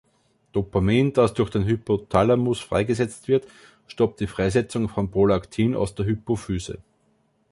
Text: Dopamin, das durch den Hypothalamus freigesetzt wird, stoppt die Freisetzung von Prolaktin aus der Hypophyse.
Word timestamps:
Dopamin, 0.53 1.13
das 1.13 1.35
durch 1.35 1.51
den 1.51 1.65
Hypothalamus 1.65 2.59
freigesetzt 2.59 3.27
wird, 3.27 3.45
stoppt 3.85 4.19
die 4.19 4.25
Freisetzung 4.25 4.89
von 4.89 5.11
Prolaktin 5.11 5.75
aus 5.75 5.93
der 5.93 6.07
Hypophyse. 6.07 6.79